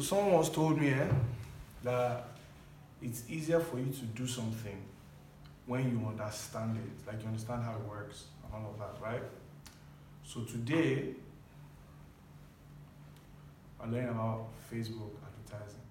So 0.00 0.16
someone 0.16 0.32
once 0.32 0.48
told 0.48 0.80
me 0.80 0.88
eh, 0.88 1.06
that 1.82 2.28
it's 3.02 3.22
easier 3.28 3.60
for 3.60 3.78
you 3.78 3.92
to 3.92 4.04
do 4.16 4.26
something 4.26 4.82
when 5.66 5.90
you 5.90 6.06
understand 6.08 6.78
it, 6.78 7.06
like 7.06 7.20
you 7.20 7.28
understand 7.28 7.62
how 7.62 7.72
it 7.72 7.86
works 7.86 8.24
and 8.42 8.54
all 8.54 8.70
of 8.70 8.78
that, 8.78 8.98
right? 9.06 9.20
So 10.24 10.40
today, 10.44 11.16
I 13.78 13.90
learned 13.90 14.08
about 14.08 14.48
Facebook 14.72 15.10
advertising. 15.22 15.89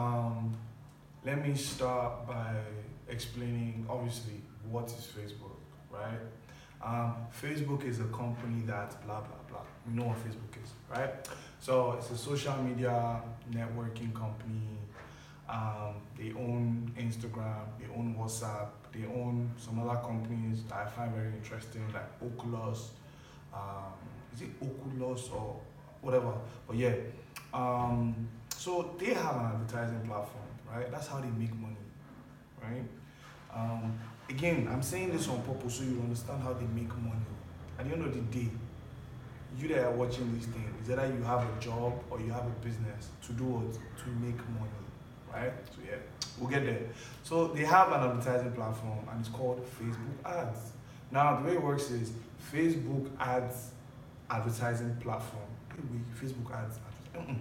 Um, 0.00 0.56
let 1.24 1.46
me 1.46 1.54
start 1.54 2.26
by 2.26 2.54
explaining 3.08 3.86
obviously 3.88 4.40
what 4.70 4.86
is 4.86 5.08
Facebook, 5.16 5.58
right? 5.90 6.20
Um, 6.82 7.16
Facebook 7.42 7.84
is 7.84 8.00
a 8.00 8.04
company 8.04 8.62
that 8.66 8.90
blah 9.04 9.20
blah 9.20 9.42
blah. 9.48 9.64
We 9.86 9.94
know 9.94 10.08
what 10.08 10.18
Facebook 10.18 10.54
is, 10.62 10.70
right? 10.90 11.12
So 11.60 11.92
it's 11.98 12.10
a 12.10 12.16
social 12.16 12.56
media 12.62 13.20
networking 13.52 14.14
company. 14.14 14.78
Um, 15.48 15.96
they 16.16 16.30
own 16.30 16.92
Instagram, 16.96 17.64
they 17.78 17.86
own 17.96 18.14
WhatsApp, 18.18 18.68
they 18.92 19.04
own 19.04 19.50
some 19.58 19.80
other 19.80 20.00
companies 20.00 20.62
that 20.68 20.86
I 20.86 20.86
find 20.88 21.12
very 21.12 21.32
interesting, 21.32 21.84
like 21.92 22.08
Oculus. 22.22 22.90
Um, 23.52 23.92
is 24.32 24.42
it 24.42 24.50
Oculus 24.62 25.28
or 25.30 25.56
whatever? 26.00 26.32
But 26.66 26.76
yeah. 26.76 26.94
Um, 27.52 28.28
so 28.60 28.94
they 28.98 29.14
have 29.14 29.36
an 29.36 29.46
advertising 29.54 30.06
platform, 30.06 30.44
right? 30.70 30.90
That's 30.90 31.06
how 31.06 31.18
they 31.18 31.30
make 31.30 31.54
money, 31.56 31.80
right? 32.62 32.84
Um, 33.54 33.98
again, 34.28 34.68
I'm 34.70 34.82
saying 34.82 35.12
this 35.12 35.28
on 35.28 35.40
purpose 35.44 35.76
so 35.76 35.84
you 35.84 35.98
understand 36.02 36.42
how 36.42 36.52
they 36.52 36.66
make 36.66 36.94
money. 36.98 37.24
At 37.78 37.86
the 37.86 37.94
end 37.94 38.04
of 38.04 38.12
the 38.12 38.20
day, 38.20 38.50
you 39.58 39.68
that 39.68 39.84
are 39.86 39.92
watching 39.92 40.36
this 40.36 40.44
thing, 40.44 40.74
is 40.82 40.90
either 40.90 41.06
you 41.06 41.22
have 41.22 41.40
a 41.40 41.58
job 41.58 41.94
or 42.10 42.20
you 42.20 42.30
have 42.32 42.44
a 42.44 42.54
business 42.62 43.08
to 43.22 43.32
do 43.32 43.44
what? 43.44 43.72
To 43.72 44.10
make 44.20 44.36
money, 44.50 44.84
right? 45.32 45.54
So 45.74 45.78
yeah, 45.88 45.96
we'll 46.38 46.50
get 46.50 46.66
there. 46.66 46.82
So 47.22 47.46
they 47.46 47.64
have 47.64 47.88
an 47.92 48.10
advertising 48.10 48.52
platform 48.52 49.08
and 49.10 49.20
it's 49.20 49.30
called 49.30 49.64
Facebook 49.80 50.30
Ads. 50.30 50.72
Now 51.10 51.40
the 51.40 51.48
way 51.48 51.54
it 51.54 51.62
works 51.62 51.90
is 51.90 52.12
Facebook 52.52 53.08
Ads 53.18 53.70
advertising 54.28 54.94
platform. 54.96 55.48
Facebook 56.20 56.54
Ads. 56.54 56.78
Mm-mm. 57.16 57.38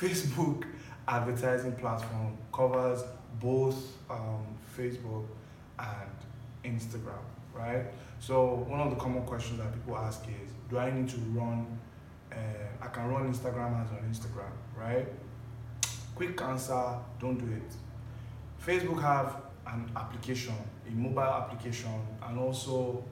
Facebook 0.00 0.64
advertising 1.06 1.72
platform 1.72 2.36
covers 2.52 3.04
both 3.40 3.96
um, 4.08 4.46
Facebook 4.76 5.26
and 5.78 6.10
Instagram, 6.64 7.22
right? 7.54 7.84
So 8.18 8.64
one 8.68 8.80
of 8.80 8.90
the 8.90 8.96
common 8.96 9.24
questions 9.24 9.58
that 9.58 9.72
people 9.72 9.96
ask 9.96 10.24
is, 10.24 10.50
do 10.70 10.78
I 10.78 10.90
need 10.90 11.08
to 11.10 11.16
run? 11.34 11.66
Uh, 12.30 12.36
I 12.80 12.86
can 12.88 13.08
run 13.08 13.32
Instagram 13.32 13.80
ads 13.80 13.90
on 13.90 13.98
Instagram, 14.10 14.52
right? 14.78 15.06
Quick 16.14 16.40
answer: 16.40 16.96
Don't 17.20 17.36
do 17.36 17.52
it. 17.52 17.72
Facebook 18.64 19.02
have 19.02 19.36
an 19.66 19.90
application, 19.96 20.54
a 20.88 20.90
mobile 20.92 21.20
application, 21.20 22.00
and 22.26 22.38
also 22.38 23.04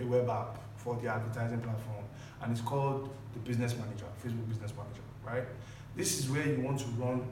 a 0.00 0.04
web 0.04 0.28
app 0.28 0.58
for 0.76 0.96
the 0.96 1.08
advertising 1.08 1.60
platform, 1.60 2.04
and 2.42 2.52
it's 2.52 2.60
called 2.60 3.10
the 3.34 3.38
Business 3.40 3.76
Manager, 3.76 4.06
Facebook 4.24 4.48
Business 4.48 4.72
Manager, 4.76 5.02
right? 5.24 5.44
This 5.96 6.18
is 6.18 6.30
where 6.30 6.46
you 6.46 6.60
want 6.62 6.80
to 6.80 6.86
run 6.98 7.22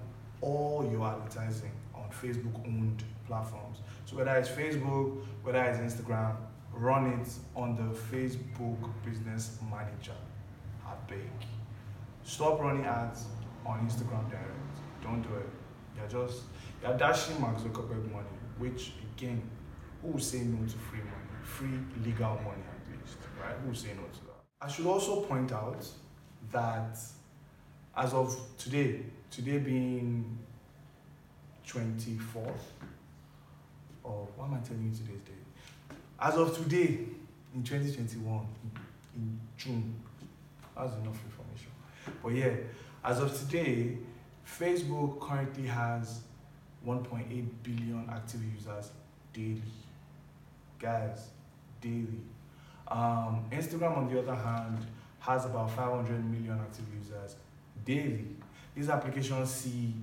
all 0.41 0.89
your 0.91 1.07
advertising 1.07 1.71
on 1.95 2.09
Facebook 2.11 2.55
owned 2.67 3.03
platforms. 3.27 3.79
So 4.05 4.17
whether 4.17 4.37
it's 4.37 4.49
Facebook, 4.49 5.19
whether 5.43 5.63
it's 5.63 5.79
Instagram, 5.79 6.37
run 6.73 7.07
it 7.21 7.29
on 7.57 7.77
the 7.77 8.17
Facebook 8.17 8.79
Business 9.05 9.59
Manager. 9.71 10.19
I 10.87 10.93
beg. 11.09 11.31
Stop 12.23 12.61
running 12.61 12.85
ads 12.85 13.25
on 13.65 13.81
Instagram 13.89 14.29
direct. 14.31 14.77
Don't 15.03 15.23
do 15.23 15.35
it. 15.37 15.49
You're 15.97 16.27
just 16.27 16.43
you're 16.83 16.97
dashing 16.97 17.41
Mark 17.41 17.59
Zuckerberg 17.59 18.11
money, 18.13 18.27
which 18.59 18.93
again, 19.17 19.43
who 20.03 20.09
will 20.09 20.19
say 20.19 20.41
no 20.41 20.67
to 20.67 20.79
free 20.79 20.99
money? 20.99 21.43
Free 21.43 21.79
legal 22.05 22.35
money 22.37 22.63
at 22.75 23.01
least, 23.01 23.19
right? 23.43 23.57
Who 23.67 23.75
say 23.75 23.89
no 23.89 24.03
to 24.03 24.25
that? 24.27 24.43
I 24.61 24.69
should 24.69 24.87
also 24.87 25.23
point 25.23 25.53
out 25.53 25.87
that 26.53 26.99
as 27.97 28.13
of 28.15 28.37
today, 28.57 29.01
today 29.31 29.59
being 29.59 30.39
24th, 31.67 32.53
or 34.03 34.29
why 34.37 34.47
am 34.47 34.55
I 34.55 34.59
telling 34.59 34.85
you 34.85 34.91
today's 34.91 35.21
date? 35.23 35.97
As 36.19 36.35
of 36.37 36.57
today, 36.57 37.07
in 37.55 37.63
2021, 37.63 38.47
in 39.17 39.41
June, 39.57 39.95
that's 40.77 40.93
enough 40.95 41.19
information. 41.25 41.71
But 42.23 42.35
yeah, 42.35 42.55
as 43.05 43.21
of 43.21 43.37
today, 43.39 43.99
Facebook 44.47 45.21
currently 45.21 45.67
has 45.67 46.21
1.8 46.87 47.47
billion 47.63 48.09
active 48.11 48.41
users 48.55 48.91
daily. 49.33 49.63
Guys, 50.79 51.29
daily. 51.81 52.21
Um, 52.89 53.45
Instagram, 53.53 53.97
on 53.97 54.13
the 54.13 54.21
other 54.21 54.35
hand, 54.35 54.79
has 55.21 55.45
about 55.45 55.71
500 55.71 56.25
million 56.31 56.59
active 56.59 56.87
users 56.99 57.37
daily. 57.85 58.27
These 58.75 58.89
applications 58.89 59.51
see 59.51 59.95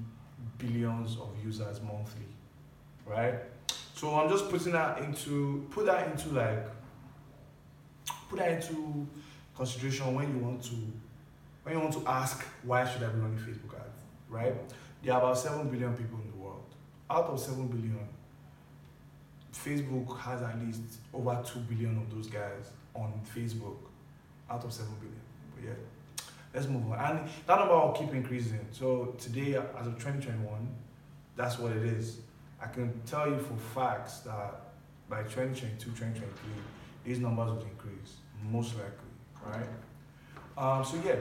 billions 0.58 1.18
of 1.18 1.30
users 1.44 1.82
monthly, 1.82 2.26
right? 3.06 3.36
So 3.94 4.14
I'm 4.16 4.30
just 4.30 4.50
putting 4.50 4.74
that 4.74 5.00
into 5.00 5.68
put 5.72 5.86
that 5.88 6.08
into 6.08 6.30
like 6.30 6.68
put 8.30 8.40
that 8.40 8.52
into 8.52 9.08
consideration 9.56 10.14
when 10.14 10.32
you 10.32 10.38
want 10.38 10.64
to 10.64 10.76
when 11.64 11.76
you 11.76 11.82
want 11.82 11.94
to 11.94 12.04
ask 12.08 12.46
why 12.64 12.88
should 12.88 13.04
I 13.04 13.08
be 13.08 13.20
running 13.20 13.38
Facebook 13.38 13.76
ads, 13.76 14.02
right? 14.30 14.54
There 15.04 15.14
are 15.14 15.20
about 15.20 15.38
seven 15.38 15.70
billion 15.70 15.94
people 15.96 16.20
in 16.24 16.32
the 16.32 16.38
world. 16.38 16.64
Out 17.10 17.26
of 17.26 17.40
seven 17.40 17.68
billion, 17.68 18.00
Facebook 19.54 20.18
has 20.20 20.42
at 20.42 20.60
least 20.60 20.82
over 21.14 21.42
two 21.46 21.60
billion 21.60 21.98
of 21.98 22.14
those 22.14 22.28
guys 22.28 22.72
on 22.94 23.14
Facebook. 23.36 23.78
Out 24.50 24.64
of 24.64 24.72
seven 24.72 24.94
billion. 25.00 25.22
But 25.56 25.64
yeah. 25.66 25.74
Let's 26.54 26.68
move 26.68 26.92
on. 26.92 27.00
And 27.00 27.30
that 27.46 27.60
number 27.60 27.76
will 27.76 27.92
keep 27.92 28.14
increasing. 28.14 28.66
So 28.72 29.16
today, 29.20 29.56
as 29.56 29.88
of 29.88 29.98
2021, 29.98 30.68
that's 31.36 31.60
what 31.60 31.72
it 31.72 31.84
is. 31.84 32.20
I 32.62 32.68
can 32.68 33.00
tell 33.06 33.30
you 33.30 33.38
for 33.38 33.56
facts 33.76 34.20
that 34.20 34.62
by 35.10 35.24
2022, 35.24 35.78
2023, 35.78 36.30
these 37.04 37.20
numbers 37.20 37.52
will 37.52 37.62
increase, 37.62 38.18
most 38.50 38.74
likely, 38.76 38.92
right? 39.46 39.68
Um, 40.58 40.84
so 40.84 41.00
yeah, 41.06 41.16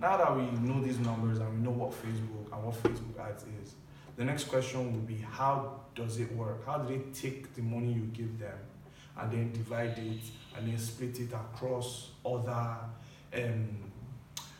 now 0.00 0.16
that 0.16 0.36
we 0.36 0.42
know 0.66 0.82
these 0.82 0.98
numbers 0.98 1.38
and 1.38 1.50
we 1.50 1.64
know 1.64 1.70
what 1.70 1.92
Facebook 1.92 2.52
and 2.52 2.64
what 2.64 2.82
Facebook 2.82 3.18
ads 3.18 3.44
is, 3.62 3.74
the 4.16 4.24
next 4.24 4.44
question 4.44 4.92
will 4.92 5.00
be 5.00 5.18
how 5.30 5.80
does 5.94 6.18
it 6.18 6.32
work? 6.32 6.66
How 6.66 6.78
do 6.78 6.94
they 6.94 7.02
take 7.18 7.54
the 7.54 7.62
money 7.62 7.92
you 7.92 8.02
give 8.12 8.38
them 8.38 8.58
and 9.18 9.32
then 9.32 9.52
divide 9.52 9.98
it 9.98 10.20
and 10.56 10.68
then 10.68 10.78
split 10.78 11.18
it 11.20 11.32
across 11.32 12.10
other 12.24 12.76
um, 13.34 13.85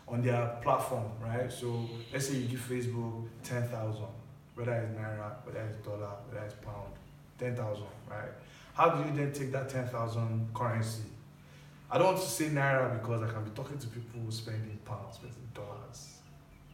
on 0.09 0.22
their 0.22 0.59
platform, 0.62 1.05
right? 1.21 1.50
So 1.53 1.89
let's 2.12 2.28
say 2.28 2.37
you 2.37 2.49
give 2.49 2.61
Facebook 2.61 3.28
ten 3.43 3.67
thousand, 3.69 4.06
whether 4.55 4.72
it's 4.72 4.99
naira, 4.99 5.44
whether 5.44 5.61
it's 5.61 5.77
dollar, 5.87 6.11
whether 6.28 6.44
it's 6.44 6.55
pound, 6.55 6.93
ten 7.39 7.56
thousand, 7.56 7.87
right? 8.09 8.31
How 8.75 8.91
do 8.91 9.09
you 9.09 9.16
then 9.16 9.33
take 9.33 9.53
that 9.53 9.69
ten 9.69 9.89
thousand 9.89 10.49
currency? 10.55 11.03
I 11.91 11.99
don't 11.99 12.06
want 12.09 12.19
to 12.19 12.27
say 12.27 12.47
naira 12.47 13.00
because 13.00 13.22
I 13.22 13.33
can 13.33 13.45
be 13.45 13.50
talking 13.50 13.78
to 13.78 13.87
people 13.89 14.31
spending 14.31 14.78
pounds, 14.84 15.16
spending 15.16 15.48
dollars. 15.54 16.19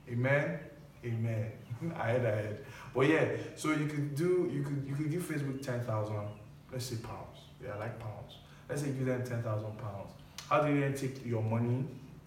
Amen, 0.09 0.59
amen. 1.05 1.53
I 1.97 2.09
head 2.09 2.25
ahead, 2.25 2.65
but 2.95 3.09
yeah. 3.09 3.29
So 3.57 3.71
you 3.73 3.87
could 3.87 4.15
do, 4.15 4.51
you 4.53 4.63
could 4.63 4.85
you 4.87 4.95
could 4.95 5.11
give 5.11 5.23
Facebook 5.23 5.63
ten 5.63 5.81
thousand, 5.85 6.29
let's 6.71 6.87
say 6.87 6.97
pounds. 6.97 7.39
Yeah, 7.63 7.75
I 7.75 7.79
like 7.79 7.99
pounds. 7.99 8.37
Let's 8.69 8.83
say 8.83 8.89
you 8.89 8.95
give 8.95 9.07
them 9.07 9.25
ten 9.25 9.43
thousand 9.43 9.79
pounds. 9.79 10.13
How 10.49 10.61
do 10.61 10.73
you 10.73 10.81
then 10.81 10.95
take 10.95 11.25
your 11.25 11.43
money? 11.43 11.87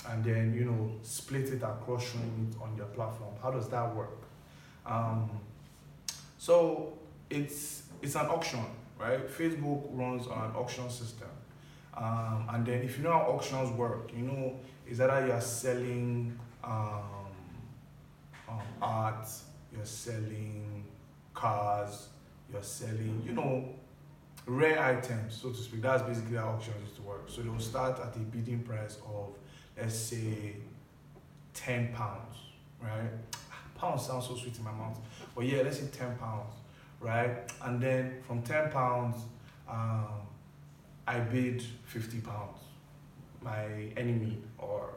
And 0.09 0.23
then 0.23 0.53
you 0.53 0.65
know 0.65 0.91
split 1.01 1.49
it 1.49 1.63
across 1.63 2.11
showing 2.11 2.51
it 2.51 2.61
on 2.61 2.75
your 2.77 2.87
platform. 2.87 3.33
How 3.41 3.51
does 3.51 3.69
that 3.69 3.95
work? 3.95 4.23
Um, 4.85 5.29
so 6.37 6.93
it's 7.29 7.83
it's 8.01 8.15
an 8.15 8.27
auction 8.27 8.65
right? 8.99 9.27
Facebook 9.27 9.87
runs 9.91 10.27
on 10.27 10.49
an 10.49 10.55
auction 10.55 10.89
system. 10.89 11.27
Um, 11.95 12.47
and 12.51 12.65
then 12.65 12.81
if 12.81 12.97
you 12.97 13.03
know 13.03 13.11
how 13.11 13.21
auctions 13.21 13.71
work 13.71 14.11
you 14.15 14.23
know 14.23 14.59
is 14.85 14.97
that 14.97 15.27
you're 15.27 15.39
selling 15.39 16.37
um, 16.63 17.03
um, 18.49 18.61
art 18.81 19.27
you're 19.73 19.85
selling 19.85 20.83
cars 21.33 22.09
you're 22.51 22.61
selling 22.61 23.23
you 23.25 23.31
know 23.31 23.69
rare 24.45 24.79
items 24.83 25.35
so 25.41 25.49
to 25.49 25.57
speak. 25.57 25.81
That's 25.81 26.03
basically 26.03 26.37
how 26.37 26.49
auctions 26.49 26.75
used 26.81 26.97
to 26.97 27.01
work. 27.03 27.23
So 27.27 27.41
they'll 27.41 27.59
start 27.59 27.99
at 27.99 28.15
a 28.15 28.19
bidding 28.19 28.59
price 28.59 28.97
of 29.07 29.29
let's 29.77 29.95
say 29.95 30.55
10 31.53 31.93
pounds, 31.93 32.37
right? 32.81 33.11
pounds 33.75 34.05
sounds 34.05 34.27
so 34.27 34.35
sweet 34.35 34.57
in 34.57 34.63
my 34.63 34.71
mouth. 34.71 34.99
But 35.35 35.45
yeah, 35.45 35.61
let's 35.61 35.79
say 35.79 35.87
ten 35.91 36.15
pounds, 36.17 36.53
right? 36.99 37.51
And 37.63 37.81
then 37.81 38.21
from 38.25 38.41
ten 38.41 38.71
pounds, 38.71 39.17
um, 39.69 40.07
I 41.07 41.19
bid 41.19 41.63
fifty 41.85 42.19
pounds. 42.19 42.59
My 43.41 43.65
enemy 43.95 44.39
or 44.57 44.93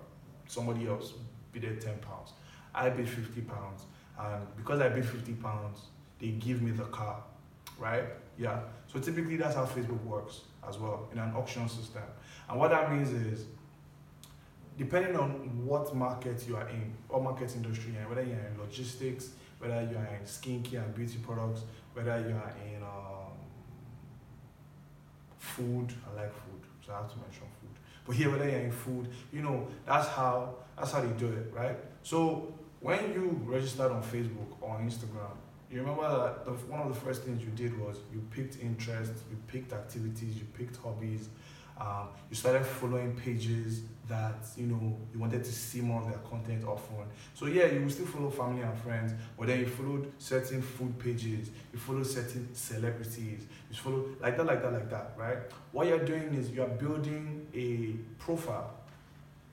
somebody 0.47 0.87
else 0.87 1.13
bid 1.53 1.63
ten 1.81 1.99
pounds. 1.99 2.33
I 2.75 2.91
bid 2.91 3.09
fifty 3.09 3.43
pounds, 3.43 3.83
and 4.19 4.47
because 4.57 4.81
I 4.81 4.89
bid 4.89 5.05
fifty 5.05 5.35
pounds, 5.35 5.81
they 6.19 6.29
give 6.29 6.63
me 6.63 6.71
the 6.71 6.85
car, 6.85 7.23
right? 7.79 8.05
Yeah. 8.39 8.61
So 8.87 9.01
typically 9.01 9.37
that's 9.37 9.55
how 9.57 9.67
Facebook 9.67 10.03
works 10.05 10.43
as 10.67 10.79
well 10.79 11.09
in 11.13 11.19
an 11.19 11.33
auction 11.35 11.69
system. 11.69 12.03
And 12.49 12.59
what 12.59 12.71
that 12.71 12.91
means 12.91 13.11
is 13.11 13.45
depending 14.79 15.17
on 15.17 15.31
what 15.67 15.95
market 15.95 16.47
you 16.47 16.57
are 16.57 16.69
in, 16.69 16.93
what 17.09 17.23
market 17.23 17.55
industry 17.57 17.93
you're 17.93 18.09
whether 18.09 18.23
you're 18.23 18.39
in 18.39 18.59
logistics, 18.59 19.31
whether 19.59 19.83
you 19.83 19.97
are 19.97 20.07
in 20.07 20.25
skincare 20.25 20.85
and 20.85 20.95
beauty 20.95 21.19
products, 21.19 21.63
whether 21.93 22.19
you 22.21 22.35
are 22.35 22.55
in 22.65 22.83
um, 22.83 23.33
food, 25.37 25.93
I 26.09 26.23
like 26.23 26.33
food, 26.33 26.63
so 26.87 26.93
I 26.93 26.99
have 26.99 27.11
to 27.13 27.17
mention 27.19 27.43
food. 27.61 27.71
But 28.07 28.17
here, 28.17 28.31
whether 28.31 28.49
you're 28.49 28.61
in 28.61 28.73
food, 28.73 29.09
you 29.33 29.43
know, 29.43 29.67
that's 29.85 30.09
how 30.09 30.55
that's 30.79 30.93
how 30.93 31.01
they 31.01 31.13
do 31.19 31.27
it, 31.27 31.53
right? 31.53 31.77
So 32.05 32.55
when 32.81 33.13
you 33.13 33.41
registered 33.45 33.91
on 33.91 34.03
Facebook 34.03 34.47
or 34.61 34.77
on 34.77 34.89
Instagram, 34.89 35.35
you 35.71 35.81
remember 35.81 36.09
that 36.09 36.45
the, 36.45 36.53
one 36.73 36.81
of 36.81 36.89
the 36.89 37.01
first 37.01 37.25
things 37.25 37.43
you 37.43 37.51
did 37.51 37.79
was 37.79 37.97
you 38.13 38.23
picked 38.31 38.63
interests, 38.63 39.23
you 39.29 39.37
picked 39.49 39.73
activities, 39.73 40.37
you 40.37 40.47
picked 40.57 40.77
hobbies, 40.77 41.29
um, 41.81 42.09
you 42.29 42.37
started 42.37 42.65
following 42.65 43.15
pages 43.15 43.83
that 44.09 44.37
you 44.57 44.67
know 44.67 44.97
you 45.13 45.21
wanted 45.21 45.45
to 45.45 45.53
see 45.53 45.81
more 45.81 46.01
of 46.01 46.09
their 46.09 46.19
content 46.19 46.65
often. 46.67 46.97
So 47.35 47.47
yeah, 47.47 47.67
you 47.67 47.83
will 47.83 47.91
still 47.91 48.07
follow 48.07 48.31
family 48.31 48.63
and 48.63 48.77
friends, 48.79 49.13
but 49.39 49.47
then 49.49 49.61
you 49.61 49.67
followed 49.67 50.11
certain 50.19 50.63
food 50.63 50.99
pages, 50.99 51.51
you 51.73 51.79
follow 51.79 52.03
certain 52.03 52.49
celebrities, 52.55 53.47
you 53.71 53.77
follow 53.77 54.07
like 54.21 54.37
that, 54.37 54.47
like 54.47 54.63
that, 54.63 54.73
like 54.73 54.91
that, 54.91 55.13
right? 55.17 55.39
What 55.73 55.87
you're 55.87 56.05
doing 56.05 56.35
is 56.35 56.51
you 56.51 56.63
are 56.63 56.69
building 56.69 57.47
a 57.55 57.93
profile 58.23 58.75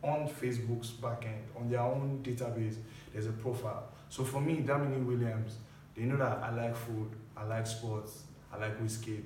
on 0.02 0.30
Facebook's 0.30 0.92
backend, 0.92 1.42
on 1.58 1.70
their 1.70 1.82
own 1.82 2.22
database. 2.24 2.78
There's 3.14 3.28
a 3.28 3.32
profile. 3.32 3.84
So 4.10 4.24
for 4.24 4.40
me, 4.40 4.58
Damini 4.66 5.04
Williams, 5.04 5.58
they 5.96 6.04
know 6.04 6.18
that 6.18 6.40
I 6.44 6.54
like 6.56 6.76
food, 6.76 7.10
I 7.36 7.44
like 7.44 7.68
sports, 7.68 8.24
I 8.54 8.58
like 8.58 8.80
whiskey. 8.82 9.24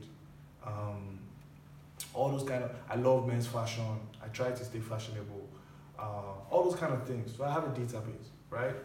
Um, 0.65 1.18
all 2.19 2.29
those 2.31 2.43
kind 2.43 2.63
of 2.63 2.71
I 2.89 2.95
love 2.95 3.27
men's 3.27 3.47
fashion. 3.47 3.85
I 4.21 4.27
try 4.27 4.51
to 4.51 4.65
stay 4.65 4.79
fashionable. 4.79 5.47
Uh, 5.97 6.33
all 6.49 6.69
those 6.69 6.75
kind 6.75 6.93
of 6.93 7.07
things. 7.07 7.35
So 7.35 7.45
I 7.45 7.51
have 7.51 7.63
a 7.63 7.69
database, 7.69 8.27
right? 8.49 8.75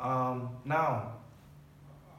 Um, 0.00 0.48
now, 0.64 1.12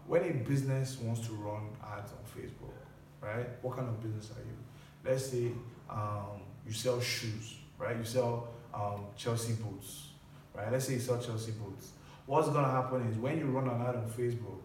when 0.05 0.23
a 0.23 0.33
business 0.33 0.97
wants 0.99 1.25
to 1.27 1.33
run 1.33 1.69
ads 1.83 2.11
on 2.11 2.19
Facebook, 2.35 2.77
right? 3.19 3.47
What 3.63 3.77
kind 3.77 3.89
of 3.89 4.01
business 4.01 4.29
are 4.31 4.41
you? 4.41 4.57
Let's 5.03 5.25
say 5.25 5.51
um, 5.89 6.41
you 6.67 6.73
sell 6.73 7.01
shoes, 7.01 7.55
right? 7.79 7.97
You 7.97 8.03
sell 8.03 8.49
um, 8.73 9.05
Chelsea 9.17 9.53
boots, 9.53 10.09
right? 10.53 10.71
Let's 10.71 10.85
say 10.85 10.93
you 10.93 10.99
sell 10.99 11.19
Chelsea 11.19 11.51
boots. 11.51 11.91
What's 12.27 12.49
gonna 12.49 12.71
happen 12.71 13.07
is 13.07 13.17
when 13.17 13.39
you 13.39 13.45
run 13.45 13.67
an 13.67 13.81
ad 13.81 13.95
on 13.95 14.09
Facebook, 14.09 14.61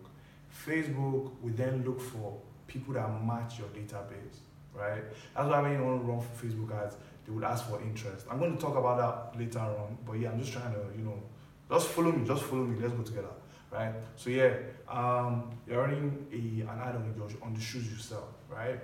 Facebook 0.66 1.30
will 1.40 1.54
then 1.54 1.82
look 1.84 2.00
for 2.00 2.38
people 2.66 2.94
that 2.94 3.08
match 3.24 3.58
your 3.58 3.68
database 3.68 4.40
right? 4.78 5.02
That's 5.34 5.48
why 5.48 5.62
when 5.62 5.72
you 5.72 5.84
want 5.84 6.02
to 6.02 6.06
run 6.06 6.20
for 6.20 6.46
Facebook 6.46 6.84
ads, 6.84 6.96
they 7.26 7.32
would 7.32 7.44
ask 7.44 7.68
for 7.68 7.80
interest. 7.80 8.26
I'm 8.30 8.38
going 8.38 8.56
to 8.56 8.60
talk 8.60 8.76
about 8.76 8.98
that 9.32 9.38
later 9.40 9.58
on, 9.58 9.98
but 10.06 10.14
yeah, 10.14 10.30
I'm 10.30 10.40
just 10.40 10.52
trying 10.52 10.72
to, 10.72 10.80
you 10.96 11.04
know, 11.04 11.22
just 11.70 11.88
follow 11.88 12.12
me, 12.12 12.26
just 12.26 12.44
follow 12.44 12.64
me, 12.64 12.80
let's 12.80 12.94
go 12.94 13.02
together, 13.02 13.34
right? 13.70 13.92
So 14.16 14.30
yeah, 14.30 14.54
um, 14.88 15.50
you're 15.66 15.80
running 15.80 16.26
a, 16.32 16.70
an 16.72 16.80
ad 16.80 16.96
on, 16.96 17.14
your, 17.16 17.28
on 17.42 17.54
the 17.54 17.60
shoes 17.60 17.90
you 17.90 17.96
sell, 17.96 18.28
right? 18.48 18.80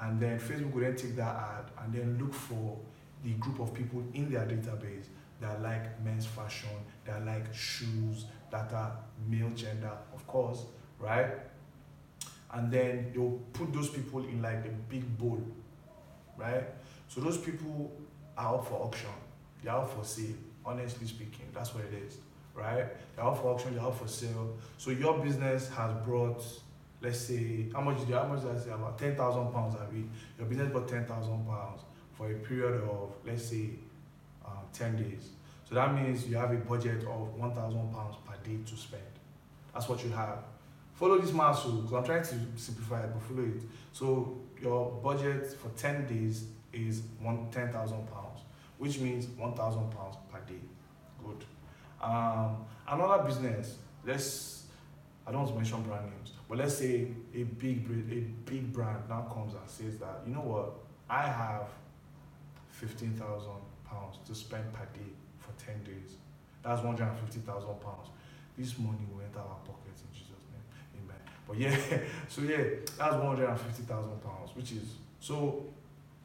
And 0.00 0.20
then 0.20 0.38
Facebook 0.38 0.72
would 0.74 0.84
then 0.84 0.96
take 0.96 1.16
that 1.16 1.36
ad 1.36 1.70
and 1.82 1.92
then 1.92 2.18
look 2.20 2.34
for 2.34 2.78
the 3.24 3.32
group 3.32 3.58
of 3.60 3.74
people 3.74 4.02
in 4.14 4.30
their 4.30 4.44
database 4.46 5.06
that 5.40 5.62
like 5.62 6.02
men's 6.04 6.26
fashion, 6.26 6.68
that 7.04 7.24
like 7.24 7.52
shoes, 7.54 8.26
that 8.50 8.72
are 8.72 8.96
male 9.28 9.50
gender, 9.50 9.92
of 10.14 10.26
course, 10.26 10.64
right? 10.98 11.30
And 12.52 12.72
then 12.72 13.10
they'll 13.14 13.40
put 13.52 13.72
those 13.72 13.88
people 13.88 14.20
in 14.24 14.40
like 14.40 14.64
a 14.64 14.72
big 14.88 15.18
bowl, 15.18 15.42
right? 16.36 16.64
So 17.08 17.20
those 17.20 17.38
people 17.38 17.92
are 18.36 18.56
up 18.56 18.66
for 18.66 18.74
auction. 18.74 19.10
They're 19.62 19.72
out 19.72 19.90
for 19.90 20.04
sale. 20.04 20.36
Honestly 20.64 21.06
speaking, 21.06 21.46
that's 21.54 21.74
what 21.74 21.84
it 21.84 21.94
is, 22.06 22.18
right? 22.54 22.86
They're 23.16 23.24
out 23.24 23.40
for 23.40 23.48
auction. 23.54 23.74
They're 23.74 23.84
out 23.84 23.98
for 23.98 24.08
sale. 24.08 24.56
So 24.76 24.90
your 24.90 25.18
business 25.18 25.68
has 25.70 25.92
brought, 26.04 26.42
let's 27.00 27.18
say, 27.18 27.66
how 27.72 27.80
much 27.80 27.98
did 28.00 28.14
how 28.14 28.26
much 28.26 28.42
did 28.42 28.54
I 28.54 28.58
say 28.58 28.70
about 28.70 28.98
ten 28.98 29.16
thousand 29.16 29.52
pounds? 29.52 29.76
I 29.76 29.90
mean, 29.92 30.10
your 30.38 30.46
business 30.46 30.70
brought 30.70 30.88
ten 30.88 31.04
thousand 31.06 31.46
pounds 31.46 31.82
for 32.14 32.30
a 32.30 32.34
period 32.34 32.82
of 32.82 33.12
let's 33.26 33.44
say 33.44 33.70
um, 34.44 34.58
ten 34.72 34.96
days. 34.96 35.30
So 35.68 35.74
that 35.74 35.94
means 35.94 36.26
you 36.26 36.36
have 36.36 36.50
a 36.50 36.56
budget 36.56 37.02
of 37.02 37.34
one 37.34 37.52
thousand 37.54 37.92
pounds 37.92 38.16
per 38.26 38.34
day 38.44 38.58
to 38.64 38.76
spend. 38.76 39.02
That's 39.72 39.88
what 39.88 40.02
you 40.04 40.10
have 40.10 40.38
follow 40.98 41.18
this 41.18 41.32
math 41.32 41.62
because 41.64 41.92
I'm 41.92 42.04
trying 42.04 42.22
to 42.22 42.60
simplify 42.60 43.04
it, 43.04 43.10
but 43.12 43.22
follow 43.22 43.46
it. 43.46 43.62
So 43.92 44.38
your 44.60 44.90
budget 45.02 45.52
for 45.54 45.68
10 45.76 46.06
days 46.06 46.44
is 46.72 47.02
one 47.20 47.48
ten 47.50 47.72
thousand 47.72 48.06
pounds, 48.12 48.40
which 48.78 48.98
means 48.98 49.26
one 49.38 49.54
thousand 49.54 49.90
pounds 49.90 50.16
per 50.30 50.40
day. 50.40 50.60
Good. 51.24 51.44
Um, 52.02 52.64
another 52.86 53.24
business, 53.24 53.76
let's 54.04 54.64
I 55.26 55.32
don't 55.32 55.42
want 55.42 55.52
to 55.52 55.56
mention 55.56 55.82
brand 55.82 56.06
names, 56.06 56.32
but 56.48 56.58
let's 56.58 56.76
say 56.76 57.08
a 57.34 57.42
big 57.44 57.84
a 57.90 58.50
big 58.50 58.72
brand 58.72 59.08
now 59.08 59.22
comes 59.32 59.54
and 59.54 59.68
says 59.68 59.98
that 59.98 60.22
you 60.26 60.34
know 60.34 60.40
what 60.40 60.74
I 61.08 61.22
have 61.26 61.68
fifteen 62.70 63.14
thousand 63.14 63.60
pounds 63.88 64.18
to 64.26 64.34
spend 64.34 64.72
per 64.72 64.84
day 64.94 65.10
for 65.38 65.52
ten 65.64 65.82
days. 65.84 66.16
That's 66.62 66.82
one 66.82 66.96
hundred 66.96 67.10
and 67.12 67.20
fifty 67.20 67.40
thousand 67.40 67.80
pounds. 67.80 68.08
This 68.56 68.78
money 68.78 69.06
will 69.12 69.22
enter 69.22 69.38
our 69.38 69.58
pockets 69.64 70.02
in 70.02 70.12
Jesus' 70.12 70.27
but 71.48 71.58
yeah, 71.58 71.74
so 72.28 72.42
yeah, 72.42 72.58
that's 72.98 73.14
one 73.14 73.26
hundred 73.26 73.48
and 73.48 73.58
fifty 73.58 73.82
thousand 73.82 74.22
pounds, 74.22 74.50
which 74.54 74.72
is 74.72 74.84
so 75.18 75.64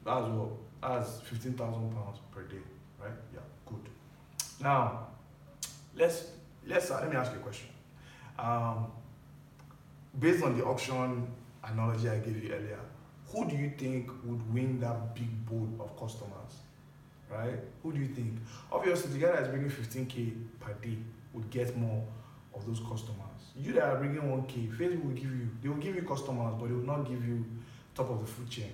that's 0.05 0.27
what 0.27 0.49
that's 0.81 1.21
fifteen 1.21 1.53
thousand 1.53 1.89
pounds 1.95 2.19
per 2.29 2.43
day, 2.43 2.57
right? 3.01 3.13
Yeah, 3.33 3.39
good. 3.65 3.89
Now, 4.61 5.07
let's 5.95 6.25
let's 6.67 6.91
uh, 6.91 6.99
let 7.01 7.09
me 7.09 7.15
ask 7.15 7.31
you 7.31 7.37
a 7.37 7.41
question. 7.41 7.69
Um, 8.37 8.91
based 10.19 10.43
on 10.43 10.57
the 10.57 10.65
auction 10.65 11.27
analogy 11.63 12.09
I 12.09 12.17
gave 12.17 12.43
you 12.43 12.51
earlier, 12.53 12.79
who 13.29 13.49
do 13.49 13.55
you 13.55 13.71
think 13.77 14.11
would 14.25 14.53
win 14.53 14.79
that 14.81 15.15
big 15.15 15.45
bowl 15.45 15.69
of 15.79 15.97
customers? 15.97 16.33
Right? 17.31 17.59
Who 17.81 17.93
do 17.93 17.99
you 17.99 18.09
think? 18.09 18.39
Obviously, 18.71 19.13
the 19.13 19.25
guy 19.25 19.31
that's 19.31 19.47
bringing 19.47 19.71
15k 19.71 20.33
per 20.59 20.73
day 20.73 20.97
would 21.33 21.49
get 21.49 21.75
more 21.77 22.03
of 22.53 22.65
those 22.67 22.79
customers. 22.79 23.32
You 23.55 23.73
that 23.73 23.83
are 23.83 23.97
bringing 23.97 24.21
1K, 24.21 24.75
Facebook 24.75 25.03
will 25.03 25.11
give 25.11 25.25
you, 25.25 25.49
they 25.61 25.69
will 25.69 25.75
give 25.77 25.95
you 25.95 26.01
customers, 26.01 26.55
but 26.59 26.67
they 26.67 26.73
will 26.73 26.85
not 26.85 27.07
give 27.07 27.25
you 27.25 27.45
top 27.93 28.09
of 28.09 28.19
the 28.21 28.25
food 28.25 28.49
chain. 28.49 28.71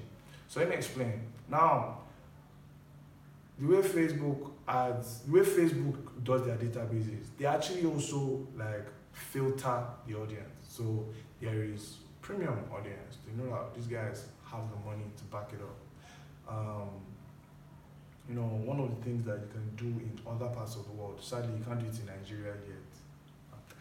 So 0.48 0.60
let 0.62 0.70
me 0.70 0.76
explain. 0.76 1.22
Now, 1.50 2.00
the 3.60 3.68
way 3.68 3.82
Facebook 3.82 4.52
ads, 4.68 5.20
the 5.20 5.34
way 5.34 5.42
Facebook 5.42 5.96
does 6.24 6.46
their 6.46 6.56
databases, 6.56 7.26
they 7.38 7.46
actually 7.46 7.86
also 7.86 8.48
like 8.58 8.88
filter 9.12 9.84
the 10.08 10.16
audience. 10.16 10.50
So 10.68 11.06
there 11.42 11.64
is 11.64 11.98
premium 12.22 12.58
audience. 12.72 13.18
They 13.28 13.44
know 13.44 13.50
that 13.52 13.76
these 13.76 13.88
guys 13.88 14.26
have 14.46 14.62
the 14.72 14.90
money 14.90 15.04
to 15.18 15.24
back 15.26 15.52
it 15.54 15.62
up. 15.62 16.56
Um, 16.56 16.90
you 18.30 18.36
know, 18.36 18.44
one 18.64 18.80
of 18.80 18.90
the 18.90 19.04
things 19.04 19.26
that 19.26 19.40
you 19.42 19.48
can 19.52 19.76
do 19.76 19.88
in 20.00 20.20
other 20.28 20.48
parts 20.54 20.76
of 20.76 20.86
the 20.86 20.92
world, 20.92 21.18
sadly 21.20 21.58
you 21.58 21.64
can't 21.66 21.80
do 21.80 21.88
it 21.88 22.00
in 22.00 22.06
Nigeria 22.06 22.54
yet, 22.68 22.79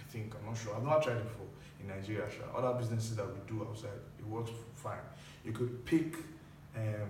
think. 0.09 0.35
I'm 0.39 0.47
not 0.47 0.57
sure. 0.57 0.75
I've 0.75 0.85
not 0.85 1.03
tried 1.03 1.17
it 1.17 1.25
before 1.25 1.47
in 1.81 1.89
Nigeria. 1.89 2.27
Sure. 2.31 2.47
Other 2.57 2.79
businesses 2.79 3.17
that 3.17 3.27
we 3.27 3.41
do 3.47 3.67
outside, 3.69 3.91
it 4.19 4.27
works 4.27 4.51
fine. 4.75 4.99
You 5.45 5.53
could 5.53 5.85
pick, 5.85 6.15
um, 6.77 7.09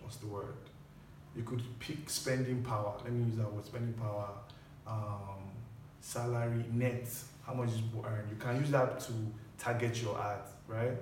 what's 0.00 0.16
the 0.16 0.26
word? 0.26 0.54
You 1.36 1.42
could 1.42 1.62
pick 1.78 2.08
spending 2.10 2.62
power. 2.62 2.94
Let 3.02 3.12
me 3.12 3.24
use 3.24 3.36
that 3.36 3.52
word, 3.52 3.64
spending 3.64 3.94
power, 3.94 4.28
um, 4.86 5.50
salary, 6.00 6.64
net, 6.72 7.08
how 7.46 7.54
much 7.54 7.70
is 7.70 7.82
earned. 8.04 8.30
You 8.30 8.36
can 8.36 8.56
use 8.60 8.70
that 8.70 9.00
to 9.00 9.12
target 9.58 10.02
your 10.02 10.20
ads, 10.20 10.50
right? 10.68 10.92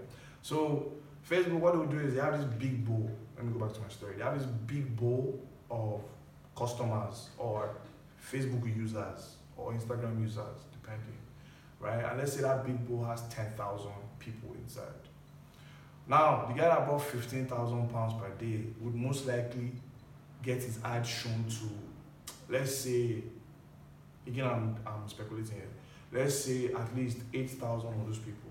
So 0.42 0.92
Facebook, 1.28 1.60
what 1.60 1.78
they 1.78 1.96
do 1.96 2.00
is 2.06 2.14
they 2.14 2.20
have 2.20 2.38
this 2.38 2.46
big 2.58 2.84
bowl. 2.84 3.10
Let 3.36 3.46
me 3.46 3.52
go 3.52 3.66
back 3.66 3.74
to 3.74 3.80
my 3.80 3.88
story. 3.88 4.16
They 4.16 4.22
have 4.22 4.38
this 4.38 4.46
big 4.66 4.96
bowl 4.96 5.40
of 5.70 6.02
customers 6.56 7.30
or 7.38 7.70
Facebook 8.20 8.64
users 8.76 9.36
or 9.60 9.72
Instagram 9.72 10.20
users, 10.20 10.64
depending, 10.72 11.18
right? 11.78 12.04
And 12.04 12.18
let's 12.18 12.32
say 12.32 12.42
that 12.42 12.66
big 12.66 12.88
bowl 12.88 13.04
has 13.04 13.22
10,000 13.28 13.90
people 14.18 14.54
inside. 14.62 14.86
Now, 16.08 16.46
the 16.46 16.54
guy 16.54 16.84
bought 16.84 17.02
15,000 17.02 17.92
pounds 17.92 18.14
per 18.20 18.28
day 18.30 18.64
would 18.80 18.94
most 18.94 19.26
likely 19.26 19.72
get 20.42 20.62
his 20.62 20.78
ad 20.84 21.06
shown 21.06 21.44
to, 21.48 22.32
let's 22.48 22.74
say, 22.74 23.22
again, 24.26 24.46
I'm, 24.46 24.76
I'm 24.86 25.08
speculating 25.08 25.54
here, 25.54 25.68
let's 26.12 26.34
say 26.34 26.66
at 26.72 26.96
least 26.96 27.18
8,000 27.32 27.88
of 27.88 28.06
those 28.06 28.18
people. 28.18 28.50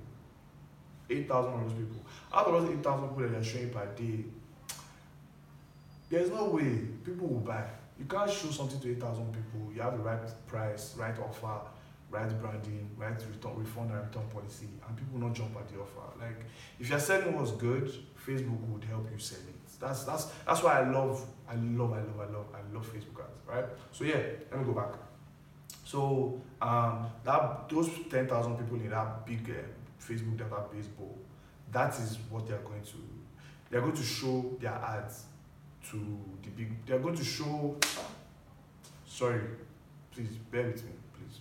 8,000 1.09 1.53
of 1.53 1.61
those 1.63 1.73
people. 1.73 2.01
Out 2.33 2.45
of 2.45 2.61
those 2.61 2.77
8,000 2.77 3.09
people 3.09 3.23
that 3.23 3.31
you're 3.31 3.43
showing 3.43 3.69
per 3.71 3.85
day, 3.95 4.25
there's 6.09 6.29
no 6.29 6.45
way 6.45 6.79
people 7.03 7.27
will 7.27 7.39
buy. 7.39 7.65
You 7.99 8.05
can't 8.05 8.31
show 8.31 8.49
something 8.49 8.79
to 8.79 8.91
8,000 8.91 9.25
people. 9.33 9.73
You 9.73 9.81
have 9.81 9.97
the 9.97 10.03
right 10.03 10.47
price, 10.47 10.95
right 10.97 11.15
offer, 11.19 11.59
right 12.09 12.41
branding, 12.41 12.89
right 12.97 13.13
return, 13.29 13.57
refund 13.57 13.91
and 13.91 13.99
return 13.99 14.23
policy, 14.33 14.67
and 14.87 14.97
people 14.97 15.19
not 15.19 15.35
jump 15.35 15.55
at 15.57 15.67
the 15.67 15.79
offer. 15.79 16.17
Like, 16.19 16.45
if 16.79 16.89
you're 16.89 16.99
selling 16.99 17.35
what's 17.37 17.51
good, 17.51 17.91
Facebook 18.25 18.59
would 18.69 18.83
help 18.85 19.09
you 19.11 19.19
sell 19.19 19.39
it. 19.39 19.55
That's 19.79 20.03
that's 20.03 20.25
that's 20.45 20.61
why 20.63 20.79
I 20.79 20.89
love, 20.89 21.25
I 21.47 21.55
love, 21.55 21.93
I 21.93 21.99
love, 21.99 22.19
I 22.19 22.25
love, 22.25 22.45
I 22.53 22.73
love 22.73 22.85
Facebook 22.87 23.23
ads, 23.23 23.47
right? 23.47 23.65
So 23.91 24.03
yeah, 24.03 24.17
let 24.51 24.59
me 24.59 24.65
go 24.65 24.73
back. 24.73 24.93
So 25.85 26.41
um, 26.61 27.07
that 27.23 27.69
those 27.69 27.89
ten 28.09 28.27
thousand 28.27 28.57
people 28.57 28.75
in 28.77 28.89
that 28.89 29.25
big 29.25 29.49
uh, 29.49 29.53
Facebook 30.03 30.37
database 30.37 30.87
that 31.71 31.93
is 31.99 32.17
what 32.29 32.47
they 32.47 32.53
are 32.53 32.59
going 32.59 32.81
to. 32.81 32.97
They 33.69 33.77
are 33.77 33.81
going 33.81 33.95
to 33.95 34.03
show 34.03 34.57
their 34.59 34.73
ads 34.73 35.25
to 35.89 36.19
the 36.43 36.49
big. 36.49 36.85
They 36.85 36.93
are 36.93 36.99
going 36.99 37.15
to 37.15 37.23
show. 37.23 37.77
Sorry, 39.05 39.41
please 40.13 40.29
bear 40.51 40.67
with 40.67 40.83
me, 40.83 40.91
please. 41.13 41.39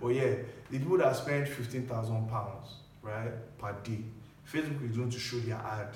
But 0.00 0.08
yeah, 0.08 0.34
the 0.70 0.78
people 0.78 0.98
that 0.98 1.14
spend 1.16 1.48
fifteen 1.48 1.86
thousand 1.86 2.28
pounds, 2.28 2.76
right, 3.02 3.30
per 3.58 3.72
day, 3.84 4.04
Facebook 4.50 4.90
is 4.90 4.96
going 4.96 5.10
to 5.10 5.18
show 5.18 5.38
their 5.38 5.56
ad 5.56 5.94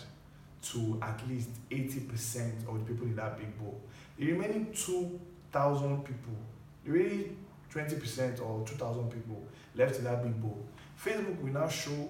to 0.62 0.98
at 1.02 1.20
least 1.28 1.50
eighty 1.70 2.00
percent 2.00 2.54
of 2.68 2.78
the 2.78 2.92
people 2.92 3.06
in 3.06 3.16
that 3.16 3.38
big 3.38 3.58
bowl. 3.58 3.80
The 4.18 4.32
remaining 4.32 4.72
two 4.72 5.18
thousand 5.52 6.04
people, 6.04 6.36
the 6.84 6.92
remaining 6.92 7.36
twenty 7.70 7.96
percent 7.96 8.40
or 8.40 8.64
two 8.66 8.76
thousand 8.76 9.10
people 9.10 9.42
left 9.74 9.98
in 9.98 10.04
that 10.04 10.22
big 10.22 10.40
bowl, 10.40 10.58
Facebook 11.02 11.40
will 11.40 11.52
now 11.52 11.68
show 11.68 12.08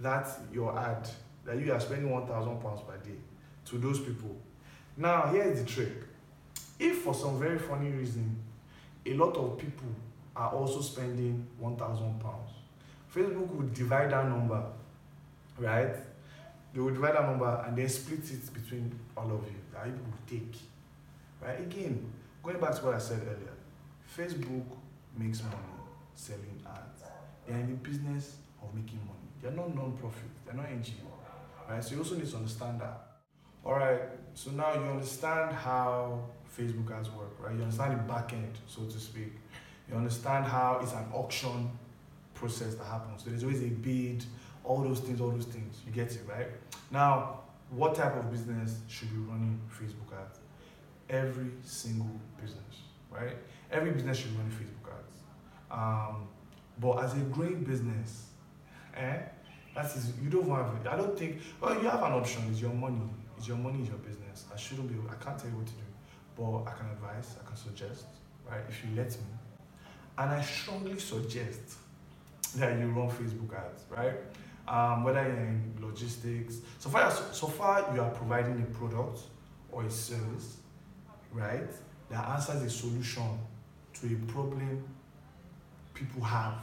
that 0.00 0.28
your 0.52 0.78
ad 0.78 1.08
that 1.44 1.58
you 1.58 1.72
are 1.72 1.80
spending 1.80 2.10
one 2.10 2.26
thousand 2.26 2.60
pounds 2.60 2.80
per 2.82 2.96
day 2.98 3.18
to 3.64 3.78
those 3.78 4.00
people. 4.00 4.36
Now 4.98 5.28
here's 5.28 5.60
the 5.60 5.64
trick. 5.64 5.92
If 6.80 7.02
for 7.02 7.14
some 7.14 7.38
very 7.38 7.56
funny 7.58 7.90
reason 7.90 8.36
a 9.06 9.14
lot 9.14 9.36
of 9.36 9.56
people 9.56 9.86
are 10.34 10.50
also 10.50 10.80
spending 10.80 11.46
one 11.56 11.76
thousand 11.76 12.20
pounds, 12.20 12.50
Facebook 13.14 13.48
would 13.54 13.72
divide 13.72 14.10
that 14.10 14.28
number, 14.28 14.60
right? 15.56 15.94
They 16.74 16.80
would 16.80 16.94
divide 16.94 17.14
that 17.14 17.22
number 17.22 17.64
and 17.64 17.76
then 17.76 17.88
split 17.88 18.28
it 18.28 18.52
between 18.52 18.92
all 19.16 19.26
of 19.26 19.44
you. 19.44 19.54
That 19.72 19.84
people 19.84 20.00
will 20.04 20.26
take. 20.28 20.60
Right? 21.40 21.60
Again, 21.60 22.12
going 22.42 22.58
back 22.58 22.74
to 22.74 22.84
what 22.84 22.96
I 22.96 22.98
said 22.98 23.22
earlier, 23.22 23.54
Facebook 24.16 24.64
makes 25.16 25.42
money 25.44 25.54
selling 26.16 26.60
ads. 26.66 27.04
They 27.46 27.54
are 27.54 27.58
in 27.58 27.68
the 27.68 27.76
business 27.76 28.34
of 28.60 28.74
making 28.74 28.98
money. 29.06 29.28
They're 29.40 29.52
not 29.52 29.72
non-profit, 29.72 30.30
they're 30.44 30.56
not 30.56 30.66
NGO. 30.66 31.06
Right? 31.70 31.84
So 31.84 31.92
you 31.92 32.00
also 32.00 32.16
need 32.16 32.28
to 32.28 32.36
understand 32.36 32.80
that. 32.80 33.04
Alright, 33.64 34.27
so 34.38 34.52
now 34.52 34.72
you 34.72 34.82
understand 34.82 35.52
how 35.52 36.20
Facebook 36.56 36.96
ads 36.96 37.10
work, 37.10 37.34
right? 37.40 37.56
You 37.56 37.62
understand 37.62 37.98
the 37.98 38.02
back 38.04 38.32
end, 38.32 38.56
so 38.68 38.82
to 38.84 39.00
speak. 39.00 39.32
You 39.88 39.96
understand 39.96 40.44
how 40.44 40.78
it's 40.80 40.92
an 40.92 41.06
auction 41.12 41.68
process 42.34 42.76
that 42.76 42.84
happens. 42.84 43.24
So 43.24 43.30
there's 43.30 43.42
always 43.42 43.62
a 43.62 43.70
bid, 43.70 44.24
all 44.62 44.80
those 44.82 45.00
things, 45.00 45.20
all 45.20 45.30
those 45.30 45.46
things. 45.46 45.80
You 45.84 45.90
get 45.90 46.12
it, 46.12 46.20
right? 46.28 46.46
Now, 46.92 47.40
what 47.70 47.96
type 47.96 48.14
of 48.14 48.30
business 48.30 48.78
should 48.86 49.10
be 49.10 49.16
running 49.16 49.60
Facebook 49.76 50.16
ads? 50.16 50.38
Every 51.10 51.50
single 51.64 52.20
business, 52.40 52.82
right? 53.10 53.34
Every 53.72 53.90
business 53.90 54.18
should 54.18 54.36
running 54.36 54.52
Facebook 54.52 54.92
ads. 54.92 55.18
Um, 55.68 56.28
but 56.78 57.02
as 57.02 57.12
a 57.14 57.24
growing 57.34 57.64
business, 57.64 58.26
eh, 58.94 59.18
that 59.74 59.86
is 59.96 60.12
you 60.22 60.30
don't 60.30 60.48
have. 60.48 60.86
I 60.86 60.96
don't 60.96 61.18
think. 61.18 61.40
Well, 61.60 61.74
you 61.82 61.88
have 61.88 62.04
an 62.04 62.12
option. 62.12 62.44
It's 62.52 62.60
your 62.60 62.72
money. 62.72 63.00
It's 63.38 63.48
your 63.48 63.56
money. 63.56 63.78
It's 63.80 63.88
your 63.88 63.98
business. 63.98 64.44
I 64.52 64.56
shouldn't 64.56 64.88
be. 64.88 64.96
I 65.08 65.14
can't 65.22 65.38
tell 65.38 65.48
you 65.48 65.56
what 65.56 65.66
to 65.66 65.72
do, 65.72 65.86
but 66.36 66.70
I 66.70 66.76
can 66.76 66.90
advise. 66.90 67.36
I 67.40 67.46
can 67.46 67.56
suggest, 67.56 68.04
right? 68.50 68.60
If 68.68 68.84
you 68.84 68.96
let 68.96 69.10
me, 69.10 69.32
and 70.18 70.30
I 70.30 70.42
strongly 70.42 70.98
suggest 70.98 71.76
that 72.56 72.78
you 72.78 72.86
run 72.88 73.08
Facebook 73.08 73.54
ads, 73.56 73.84
right? 73.88 74.14
Um, 74.66 75.04
whether 75.04 75.22
you're 75.22 75.36
in 75.36 75.74
logistics, 75.80 76.56
so 76.78 76.90
far 76.90 77.10
so 77.10 77.46
far 77.46 77.94
you 77.94 78.00
are 78.02 78.10
providing 78.10 78.60
a 78.60 78.66
product 78.76 79.20
or 79.70 79.84
a 79.84 79.90
service, 79.90 80.56
right? 81.32 81.70
That 82.10 82.28
answers 82.28 82.62
a 82.62 82.70
solution 82.70 83.38
to 83.94 84.06
a 84.06 84.32
problem 84.32 84.84
people 85.94 86.22
have. 86.22 86.54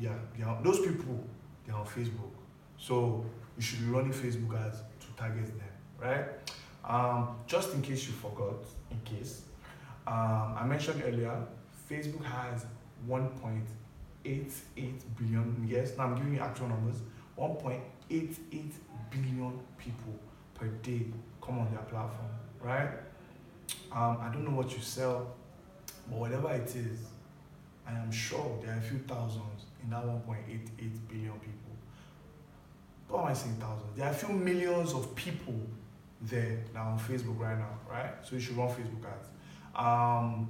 Yeah, 0.00 0.14
yeah. 0.38 0.56
Those 0.62 0.80
people 0.80 1.22
they're 1.66 1.74
on 1.76 1.86
Facebook, 1.86 2.32
so 2.78 3.24
you 3.56 3.62
should 3.62 3.80
be 3.80 3.86
running 3.86 4.12
Facebook 4.12 4.66
ads 4.66 4.78
to 4.78 5.06
target 5.16 5.46
them, 5.46 5.73
right? 6.04 6.26
Um, 6.84 7.36
just 7.46 7.72
in 7.74 7.82
case 7.82 8.06
you 8.06 8.12
forgot, 8.12 8.56
in 8.90 9.00
case 9.04 9.42
um, 10.06 10.54
I 10.58 10.64
mentioned 10.66 11.02
earlier, 11.06 11.34
Facebook 11.90 12.24
has 12.24 12.66
1.88 13.08 13.62
billion. 15.18 15.66
Yes, 15.68 15.96
now 15.96 16.04
I'm 16.04 16.14
giving 16.14 16.34
you 16.34 16.40
actual 16.40 16.68
numbers. 16.68 16.96
1.88 17.38 18.36
billion 19.10 19.58
people 19.78 20.14
per 20.54 20.66
day 20.82 21.06
come 21.42 21.58
on 21.58 21.70
their 21.70 21.82
platform, 21.82 22.30
right? 22.62 22.90
Um, 23.90 24.18
I 24.20 24.30
don't 24.32 24.44
know 24.44 24.56
what 24.56 24.76
you 24.76 24.82
sell, 24.82 25.34
but 26.08 26.18
whatever 26.18 26.52
it 26.52 26.74
is, 26.76 26.98
I 27.86 27.92
am 27.92 28.12
sure 28.12 28.58
there 28.62 28.74
are 28.74 28.78
a 28.78 28.82
few 28.82 28.98
thousands 28.98 29.64
in 29.82 29.90
that 29.90 30.04
1.88 30.04 30.68
billion 31.08 31.32
people. 31.32 31.64
What 33.08 33.20
am 33.22 33.26
I 33.26 33.32
saying 33.32 33.56
thousands? 33.56 33.96
There 33.96 34.06
are 34.06 34.10
a 34.10 34.14
few 34.14 34.34
millions 34.34 34.92
of 34.92 35.14
people 35.14 35.60
there 36.26 36.58
now 36.72 36.90
on 36.90 36.98
Facebook 36.98 37.38
right 37.38 37.58
now, 37.58 37.78
right? 37.90 38.12
So 38.22 38.36
you 38.36 38.40
should 38.40 38.56
run 38.56 38.68
Facebook 38.68 39.04
ads. 39.06 39.28
Um, 39.74 40.48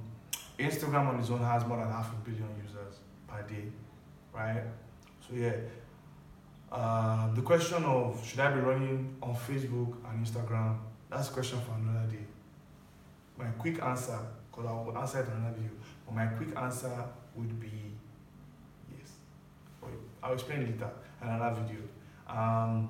Instagram 0.57 1.09
on 1.09 1.19
its 1.19 1.29
own 1.29 1.39
has 1.39 1.65
more 1.65 1.77
than 1.77 1.89
half 1.89 2.11
a 2.13 2.15
billion 2.17 2.49
users 2.63 2.99
per 3.27 3.41
day, 3.43 3.65
right? 4.33 4.63
So 5.27 5.35
yeah. 5.35 5.53
Uh, 6.71 7.33
the 7.33 7.41
question 7.41 7.83
of 7.83 8.25
should 8.25 8.39
I 8.39 8.51
be 8.51 8.59
running 8.59 9.15
on 9.21 9.35
Facebook 9.35 9.95
and 10.09 10.25
Instagram? 10.25 10.77
That's 11.09 11.29
a 11.29 11.31
question 11.31 11.59
for 11.61 11.73
another 11.73 12.07
day. 12.11 12.25
My 13.37 13.45
quick 13.57 13.81
answer, 13.81 14.17
because 14.49 14.65
I 14.69 14.73
will 14.73 14.97
answer 14.97 15.19
it 15.19 15.27
in 15.27 15.33
another 15.33 15.55
video, 15.55 15.71
but 16.05 16.15
my 16.15 16.25
quick 16.27 16.55
answer 16.57 16.91
would 17.35 17.59
be 17.59 17.71
yes. 18.91 19.11
I'll 20.23 20.33
explain 20.33 20.61
later 20.61 20.89
in 21.21 21.27
another 21.27 21.61
video. 21.61 21.81
Um, 22.27 22.89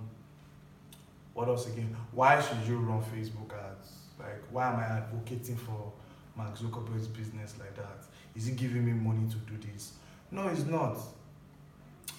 what 1.36 1.50
else 1.50 1.68
again? 1.68 1.96
Why 2.13 2.42
should 2.42 2.65
you 2.65 2.77
run 2.77 3.04
Facebook 3.04 3.51
ads? 3.54 3.92
Like, 4.18 4.42
why 4.51 4.72
am 4.72 4.80
I 4.80 4.84
advocating 4.84 5.58
for 5.58 5.92
Mark 6.36 6.58
Zuckerberg's 6.58 7.08
business 7.08 7.56
like 7.60 7.75
that? 7.75 8.06
Is 8.36 8.46
he 8.48 8.54
giving 8.54 8.86
me 8.86 8.94
money 8.94 9.30
to 9.30 9.36
do 9.39 9.68
this? 9.68 9.94
No, 10.32 10.48
it's 10.48 10.63
not. 10.63 10.98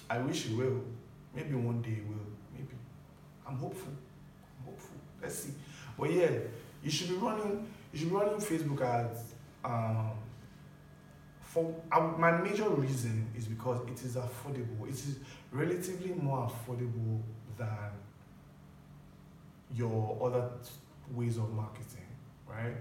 I 0.07 0.19
wish 0.19 0.43
he 0.43 0.53
will. 0.53 0.83
Maybe 1.35 1.55
one 1.55 1.81
day 1.81 1.95
he 1.95 2.01
will. 2.01 2.27
Maybe. 2.53 2.75
I'm 3.47 3.57
hopeful. 3.57 3.91
I'm 4.59 4.65
hopeful. 4.65 4.97
Let's 5.21 5.39
see. 5.39 5.53
But 5.99 6.13
yeah, 6.13 6.29
you 6.83 6.91
should 6.91 7.09
be 7.09 7.15
running. 7.15 7.67
You 7.91 7.99
should 7.99 8.09
be 8.09 8.15
running 8.15 8.35
Facebook 8.35 8.81
ads. 8.81 9.33
Um, 9.65 10.11
for 11.41 11.73
uh, 11.91 12.01
my 12.19 12.31
major 12.39 12.69
reason 12.69 13.27
is 13.35 13.47
because 13.47 13.81
it 13.87 13.99
is 14.05 14.15
affordable. 14.15 14.87
It 14.87 14.93
is 14.93 15.17
relatively 15.51 16.13
more 16.13 16.47
affordable 16.51 17.19
than 17.57 17.67
your 19.75 20.17
other 20.21 20.49
ways 21.11 21.37
of 21.37 21.51
marketing, 21.53 22.05
right? 22.47 22.75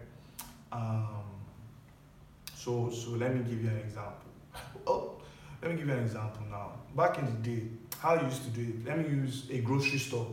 Um, 0.72 1.24
so, 2.54 2.90
so 2.90 3.10
let 3.10 3.34
me 3.34 3.42
give 3.48 3.62
you 3.62 3.68
an 3.70 3.78
example. 3.78 4.30
Oh, 4.86 5.16
let 5.62 5.72
me 5.72 5.78
give 5.78 5.88
you 5.88 5.94
an 5.94 6.00
example 6.04 6.42
now. 6.50 6.72
Back 6.94 7.18
in 7.18 7.24
the 7.26 7.50
day, 7.50 7.66
how 7.98 8.14
I 8.14 8.22
used 8.22 8.44
to 8.44 8.50
do 8.50 8.62
it. 8.62 8.86
Let 8.86 8.98
me 8.98 9.08
use 9.08 9.46
a 9.50 9.58
grocery 9.58 9.98
store 9.98 10.28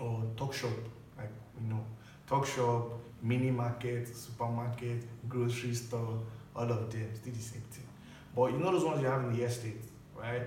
or 0.00 0.24
talk 0.36 0.52
shop, 0.52 0.70
like 1.16 1.30
you 1.60 1.68
know, 1.72 1.84
talk 2.26 2.46
shop, 2.46 2.92
mini 3.22 3.50
market, 3.50 4.08
supermarket, 4.08 5.04
grocery 5.28 5.74
store, 5.74 6.18
all 6.56 6.70
of 6.70 6.90
them 6.90 7.08
still 7.14 7.32
the 7.32 7.38
same 7.40 7.62
thing. 7.70 7.86
But 8.34 8.52
you 8.52 8.58
know 8.58 8.72
those 8.72 8.84
ones 8.84 9.00
you 9.00 9.06
have 9.06 9.22
in 9.24 9.36
the 9.36 9.42
estate, 9.44 9.82
right? 10.16 10.42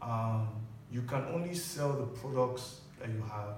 Um, 0.00 0.48
you 0.90 1.02
can 1.02 1.24
only 1.32 1.54
sell 1.54 1.92
the 1.92 2.06
products 2.06 2.80
that 3.00 3.08
you 3.08 3.22
have 3.22 3.56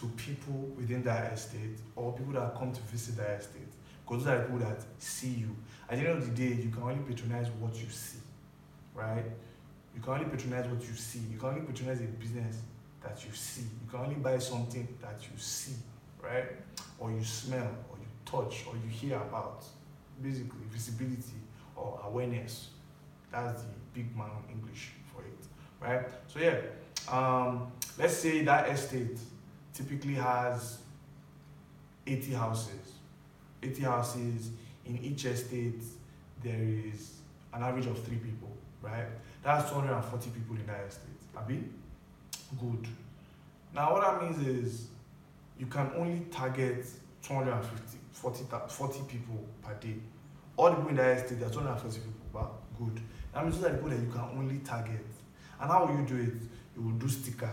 to 0.00 0.06
people 0.16 0.72
within 0.76 1.02
that 1.04 1.32
estate 1.32 1.78
or 1.94 2.12
people 2.12 2.32
that 2.34 2.54
come 2.56 2.72
to 2.72 2.80
visit 2.82 3.16
that 3.16 3.40
estate. 3.40 3.68
Because 4.06 4.24
those 4.24 4.34
are 4.34 4.42
people 4.42 4.58
that 4.58 4.84
see 4.98 5.28
you. 5.28 5.56
At 5.88 5.98
the 5.98 6.08
end 6.08 6.18
of 6.18 6.26
the 6.26 6.34
day, 6.34 6.62
you 6.62 6.70
can 6.70 6.82
only 6.82 7.02
patronize 7.08 7.48
what 7.58 7.74
you 7.74 7.88
see, 7.88 8.18
right? 8.94 9.24
You 9.94 10.02
can 10.02 10.12
only 10.14 10.26
patronize 10.26 10.66
what 10.66 10.82
you 10.82 10.94
see. 10.94 11.20
You 11.30 11.38
can 11.38 11.50
only 11.50 11.60
patronize 11.62 12.00
a 12.00 12.04
business 12.04 12.58
that 13.02 13.24
you 13.24 13.32
see. 13.32 13.62
You 13.62 13.90
can 13.90 14.00
only 14.00 14.16
buy 14.16 14.38
something 14.38 14.86
that 15.00 15.20
you 15.22 15.38
see, 15.38 15.76
right? 16.22 16.44
Or 16.98 17.10
you 17.10 17.22
smell, 17.22 17.70
or 17.90 17.96
you 17.98 18.06
touch, 18.24 18.64
or 18.66 18.74
you 18.74 18.90
hear 18.90 19.16
about. 19.16 19.64
Basically, 20.22 20.60
visibility 20.70 21.40
or 21.76 22.00
awareness. 22.04 22.70
That's 23.32 23.62
the 23.62 23.68
big 23.92 24.16
man 24.16 24.30
English 24.50 24.92
for 25.12 25.22
it, 25.22 25.38
right? 25.80 26.06
So 26.28 26.38
yeah, 26.38 26.60
um, 27.08 27.72
let's 27.98 28.16
say 28.16 28.44
that 28.44 28.68
estate 28.68 29.18
typically 29.74 30.14
has 30.14 30.78
80 32.06 32.32
houses. 32.32 32.92
80 33.62 33.82
houses 33.82 34.50
in 34.86 34.98
each 34.98 35.24
estate, 35.24 35.82
there 36.42 36.62
is 36.62 37.18
an 37.52 37.62
average 37.62 37.86
of 37.86 38.02
three 38.04 38.18
people, 38.18 38.50
right? 38.80 39.06
That's 39.42 39.70
240 39.70 40.30
people 40.30 40.56
in 40.56 40.66
that 40.66 40.86
estate. 40.88 41.10
Abi? 41.36 41.64
Good. 42.60 42.86
Now, 43.74 43.92
what 43.92 44.02
that 44.02 44.22
means 44.22 44.46
is 44.46 44.86
you 45.58 45.66
can 45.66 45.90
only 45.96 46.20
target 46.30 46.86
250, 47.22 47.98
40, 48.12 48.44
40 48.68 49.00
people 49.08 49.44
per 49.62 49.74
day. 49.74 49.96
All 50.56 50.70
the 50.70 50.76
people 50.76 50.90
in 50.90 50.96
that 50.96 51.18
estate, 51.18 51.40
there 51.40 51.48
are 51.48 51.52
240 51.52 51.98
people, 51.98 52.12
but 52.32 52.52
good. 52.78 53.00
That 53.32 53.44
means 53.44 53.60
those 53.60 53.70
are 53.70 53.74
people 53.74 53.90
that 53.90 54.00
you 54.00 54.10
can 54.10 54.38
only 54.38 54.58
target. 54.58 55.04
And 55.60 55.70
how 55.70 55.86
will 55.86 55.98
you 55.98 56.06
do 56.06 56.16
it? 56.16 56.34
You 56.76 56.82
will 56.82 56.92
do 56.92 57.08
sticker. 57.08 57.50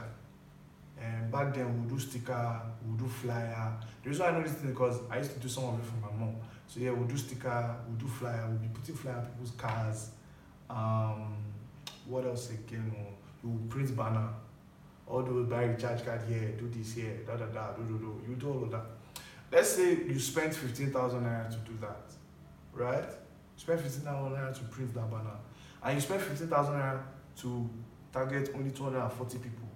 And 1.02 1.32
back 1.32 1.54
then, 1.54 1.66
we'll 1.80 1.90
do 1.90 2.00
sticker, 2.00 2.62
we'll 2.86 2.98
do 2.98 3.08
flyer. 3.08 3.74
The 4.04 4.10
reason 4.10 4.26
I 4.26 4.32
know 4.32 4.44
this 4.44 4.54
thing 4.54 4.72
because 4.72 5.00
I 5.10 5.18
used 5.18 5.34
to 5.34 5.40
do 5.40 5.48
some 5.48 5.66
of 5.66 5.80
it 5.80 5.86
for 5.86 5.96
my 5.96 6.12
mom. 6.18 6.36
So 6.68 6.80
yeah, 6.80 6.92
we'll 6.92 7.08
do 7.08 7.18
sticker, 7.18 7.76
we'll 7.88 7.98
do 7.98 8.08
flyer, 8.08 8.46
we'll 8.48 8.60
be 8.60 8.68
putting 8.68 8.96
flyer 8.96 9.16
on 9.16 9.26
people's 9.26 9.52
cars. 9.52 10.12
Um, 10.70 11.36
what 12.08 12.26
else 12.26 12.52
again? 12.52 12.94
We'll 13.44 13.58
print 13.70 13.96
banner. 13.96 14.30
All 15.08 15.24
those 15.24 15.48
buy 15.48 15.64
recharge 15.64 16.06
card 16.06 16.22
here, 16.30 16.54
do 16.58 16.70
this 16.70 16.94
here, 16.94 17.20
da 17.26 17.36
da 17.36 17.46
da, 17.46 17.74
do 17.74 17.84
do 17.84 17.98
do. 17.98 18.22
You 18.30 18.36
do 18.36 18.50
all 18.50 18.64
of 18.64 18.72
that. 18.72 18.86
Let's 19.52 19.70
say 19.70 19.96
you 20.06 20.20
spent 20.20 20.56
15,000 20.56 21.22
naira 21.22 21.50
to 21.50 21.58
do 21.70 21.78
that, 21.82 22.14
right? 22.74 23.04
You 23.04 23.58
spent 23.58 23.82
15,000 23.82 24.32
naira 24.32 24.54
to 24.54 24.64
print 24.66 24.94
that 24.94 25.10
banner. 25.12 25.38
And 25.84 25.96
you 25.96 26.02
spent 26.02 26.22
15,000 26.22 26.74
naira 26.74 27.02
to 27.42 27.70
target 28.14 28.52
only 28.56 28.72
240 28.72 29.38
people. 29.40 29.68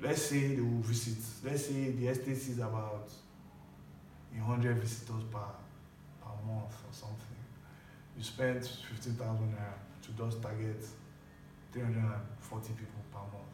Let's 0.00 0.22
say 0.22 0.54
they 0.54 0.60
will 0.60 0.80
visit. 0.80 1.18
Let's 1.44 1.66
say 1.66 1.90
the 1.90 2.08
estate 2.08 2.36
is 2.36 2.58
about 2.58 3.08
100 4.32 4.76
visitors 4.76 5.22
per, 5.30 5.38
per 6.20 6.30
month 6.46 6.74
or 6.86 6.92
something. 6.92 7.36
You 8.16 8.22
spend 8.22 8.64
15,000 8.64 9.54
naira 9.54 9.74
to 10.02 10.22
just 10.22 10.42
target 10.42 10.84
340 11.72 12.68
people 12.74 13.00
per 13.12 13.18
month. 13.18 13.48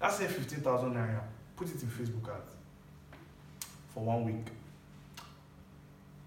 That's 0.00 0.16
say 0.16 0.26
15,000 0.26 0.94
naira. 0.94 1.20
Put 1.56 1.68
it 1.68 1.82
in 1.82 1.88
Facebook 1.88 2.28
ads 2.28 2.54
for 3.88 4.04
one 4.04 4.24
week. 4.24 4.46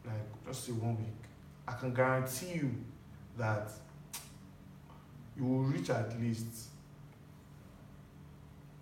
Like, 0.06 0.46
just 0.46 0.66
say 0.66 0.72
one 0.72 0.98
week. 0.98 1.08
I 1.68 1.74
can 1.74 1.94
guarantee 1.94 2.54
you 2.56 2.72
that 3.38 3.70
you 5.38 5.44
will 5.44 5.64
reach 5.64 5.90
at 5.90 6.20
least 6.20 6.70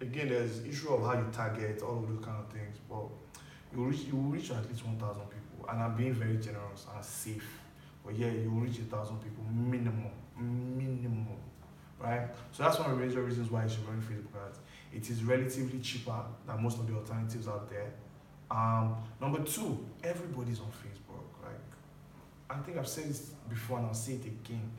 again 0.01 0.29
there's 0.29 0.63
issue 0.65 0.89
of 0.93 1.01
how 1.03 1.13
you 1.13 1.25
target 1.31 1.81
all 1.81 1.99
of 1.99 2.07
those 2.07 2.23
kind 2.23 2.37
of 2.37 2.51
things 2.51 2.77
but 2.89 3.05
you 3.73 3.83
reach 3.83 4.01
you 4.01 4.15
reach 4.15 4.51
at 4.51 4.67
least 4.69 4.85
1000 4.85 5.21
people. 5.23 5.69
And 5.69 5.81
i'm 5.81 5.95
being 5.95 6.13
very 6.13 6.37
generous 6.37 6.85
and 6.93 7.03
safe. 7.03 7.61
But 8.05 8.15
yeah 8.15 8.27
you 8.27 8.49
reach 8.49 8.77
a 8.79 8.83
thousand 8.83 9.17
people 9.17 9.43
minimum 9.51 10.11
minimum 10.37 11.27
right? 11.99 12.27
So 12.51 12.63
that's 12.63 12.77
one 12.77 12.91
of 12.91 12.99
the 12.99 13.05
major 13.05 13.21
reasons 13.21 13.49
why 13.49 13.63
you 13.63 13.69
should 13.69 13.87
run 13.87 14.01
facebook 14.01 14.45
ads. 14.47 14.59
It 14.93 15.09
is 15.09 15.23
relatively 15.23 15.79
cheaper 15.79 16.21
than 16.45 16.61
most 16.61 16.77
of 16.77 16.87
the 16.87 16.93
alternatives 16.93 17.47
out 17.47 17.69
there. 17.69 17.91
Um, 18.51 18.97
number 19.19 19.41
two 19.43 19.83
everybody's 20.03 20.59
on 20.59 20.67
facebook 20.67 21.25
like 21.41 21.59
i 22.47 22.61
think 22.61 22.77
i've 22.77 22.87
said 22.87 23.05
this 23.05 23.31
before 23.49 23.79
and 23.79 23.87
i'll 23.87 23.93
say 23.93 24.13
it 24.13 24.25
again. 24.25 24.69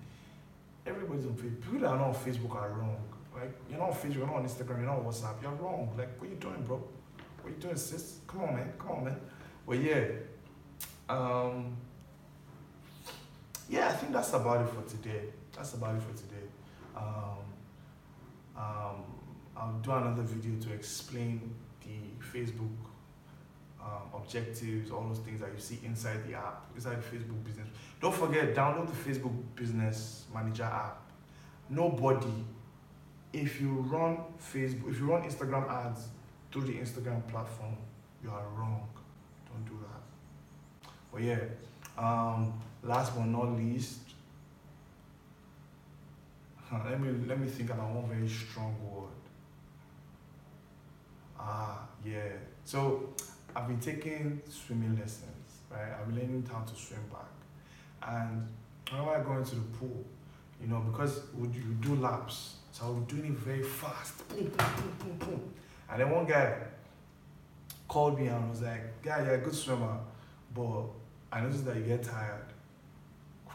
Everybody's 0.86 1.26
on 1.26 1.32
facebook 1.32 1.62
people 1.62 1.80
that 1.80 1.88
are 1.88 1.98
not 1.98 2.08
on 2.08 2.14
facebook 2.14 2.54
are 2.54 2.70
wrong 2.70 3.02
like, 3.36 3.54
you're 3.68 3.78
not 3.78 3.90
on 3.90 3.94
Facebook, 3.94 4.16
you're 4.16 4.26
not 4.26 4.36
on 4.36 4.44
Instagram, 4.46 4.78
you're 4.78 4.86
not 4.86 4.98
on 4.98 5.04
WhatsApp. 5.04 5.42
You're 5.42 5.52
wrong. 5.52 5.94
Like, 5.96 6.20
what 6.20 6.30
you 6.30 6.36
doing, 6.36 6.62
bro? 6.66 6.82
What 7.42 7.54
you 7.54 7.60
doing, 7.60 7.76
sis? 7.76 8.20
Come 8.26 8.42
on, 8.42 8.54
man. 8.54 8.72
Come 8.78 8.90
on, 8.90 9.04
man. 9.04 9.16
But 9.66 9.78
yeah. 9.78 10.04
Um, 11.08 11.76
yeah, 13.68 13.88
I 13.88 13.92
think 13.92 14.12
that's 14.12 14.32
about 14.32 14.62
it 14.62 14.68
for 14.68 14.82
today. 14.88 15.24
That's 15.54 15.74
about 15.74 15.96
it 15.96 16.02
for 16.02 16.16
today. 16.16 16.46
Um, 16.96 17.38
um, 18.56 19.04
I'll 19.56 19.78
do 19.82 19.92
another 19.92 20.22
video 20.22 20.58
to 20.66 20.74
explain 20.74 21.54
the 21.82 22.38
Facebook 22.38 22.76
um, 23.80 24.02
objectives, 24.14 24.90
all 24.90 25.06
those 25.08 25.18
things 25.18 25.40
that 25.40 25.50
you 25.52 25.60
see 25.60 25.78
inside 25.84 26.26
the 26.26 26.34
app, 26.34 26.66
inside 26.74 26.96
the 26.96 27.16
Facebook 27.16 27.42
business. 27.44 27.68
Don't 28.00 28.14
forget, 28.14 28.54
download 28.54 28.88
the 28.88 29.10
Facebook 29.10 29.32
Business 29.54 30.24
Manager 30.34 30.64
app. 30.64 31.02
Nobody 31.68 32.44
if 33.32 33.60
you 33.60 33.68
run 33.68 34.18
Facebook, 34.40 34.90
if 34.90 34.98
you 34.98 35.10
run 35.10 35.22
Instagram 35.22 35.68
ads 35.70 36.08
through 36.50 36.62
the 36.62 36.72
Instagram 36.74 37.26
platform, 37.28 37.76
you 38.22 38.30
are 38.30 38.44
wrong. 38.56 38.88
Don't 39.50 39.64
do 39.64 39.78
that. 39.82 40.90
But 41.12 41.22
yeah, 41.22 41.40
um, 41.98 42.60
last 42.82 43.14
but 43.14 43.26
not 43.26 43.56
least, 43.56 44.00
let 46.72 47.00
me 47.00 47.26
let 47.26 47.38
me 47.38 47.46
think 47.46 47.70
about 47.70 47.90
one 47.90 48.08
very 48.08 48.28
strong 48.28 48.74
word. 48.82 49.08
Ah, 51.38 51.86
yeah. 52.04 52.32
So 52.64 53.14
I've 53.54 53.68
been 53.68 53.80
taking 53.80 54.40
swimming 54.48 54.98
lessons, 54.98 55.60
right? 55.70 55.92
I've 55.98 56.06
been 56.08 56.16
learning 56.16 56.48
how 56.50 56.60
to 56.60 56.74
swim 56.74 57.00
back, 57.10 58.10
and 58.16 58.46
whenever 58.90 59.10
I 59.10 59.22
go 59.22 59.38
into 59.38 59.54
the 59.56 59.62
pool, 59.78 60.04
you 60.60 60.68
know, 60.68 60.80
because 60.80 61.20
you 61.38 61.76
do 61.80 61.96
laps, 61.96 62.55
so 62.76 62.84
I 62.84 62.90
was 62.90 63.04
doing 63.08 63.32
it 63.32 63.38
very 63.38 63.62
fast. 63.62 64.28
Boom, 64.28 64.44
boom, 64.44 64.50
boom, 64.54 64.92
boom, 64.98 65.18
boom. 65.18 65.54
And 65.90 65.98
then 65.98 66.10
one 66.10 66.26
guy 66.26 66.58
called 67.88 68.20
me 68.20 68.26
and 68.26 68.50
was 68.50 68.60
like, 68.60 69.02
"Guy, 69.02 69.24
you're 69.24 69.36
a 69.36 69.38
good 69.38 69.54
swimmer, 69.54 69.98
but 70.54 70.82
I 71.32 71.40
noticed 71.40 71.64
that 71.64 71.76
you 71.76 71.84
get 71.84 72.02
tired 72.02 72.44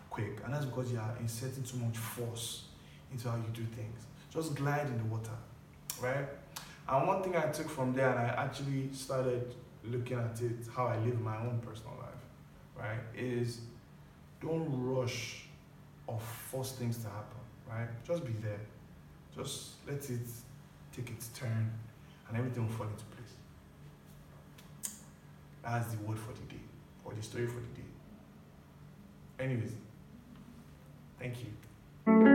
quick, 0.09 0.41
and 0.43 0.51
that's 0.51 0.65
because 0.65 0.91
you 0.91 0.97
are 0.97 1.15
inserting 1.19 1.63
too 1.63 1.77
much 1.77 1.97
force 1.97 2.63
into 3.11 3.29
how 3.29 3.35
you 3.35 3.51
do 3.53 3.63
things. 3.75 4.07
Just 4.33 4.55
glide 4.55 4.87
in 4.87 4.97
the 4.97 5.03
water, 5.03 5.37
right? 6.01 6.27
And 6.89 7.07
one 7.07 7.21
thing 7.21 7.35
I 7.35 7.51
took 7.51 7.69
from 7.69 7.93
there, 7.93 8.09
and 8.09 8.19
I 8.19 8.43
actually 8.43 8.89
started 8.91 9.53
looking 9.83 10.17
at 10.17 10.41
it, 10.41 10.67
how 10.75 10.87
I 10.87 10.97
live 10.97 11.21
my 11.21 11.37
own 11.37 11.61
personal 11.63 11.95
life, 11.99 12.23
right, 12.75 13.03
is 13.15 13.59
don't 14.41 14.67
rush 14.67 15.45
or 16.07 16.19
force 16.19 16.71
things 16.71 16.97
to 17.03 17.07
happen, 17.07 17.41
right? 17.69 17.87
Just 18.03 18.25
be 18.25 18.33
there. 18.41 18.61
Just 19.35 19.71
let 19.87 19.97
it 20.09 20.19
take 20.95 21.09
its 21.09 21.29
turn 21.29 21.71
and 22.27 22.37
everything 22.37 22.67
will 22.67 22.73
fall 22.73 22.87
into 22.87 23.03
place. 23.05 23.33
That's 25.63 25.93
the 25.93 25.97
word 26.03 26.17
for 26.19 26.33
the 26.33 26.53
day, 26.53 26.61
or 27.05 27.13
the 27.13 27.21
story 27.21 27.47
for 27.47 27.59
the 27.59 27.67
day. 27.75 27.87
Anyways, 29.39 29.73
thank 31.19 31.35
you. 31.39 32.30